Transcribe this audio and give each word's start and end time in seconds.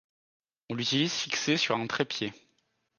On 0.69 0.73
l'utilise 0.73 1.13
fixé 1.13 1.57
sur 1.57 1.75
un 1.75 1.85
trépied. 1.85 2.33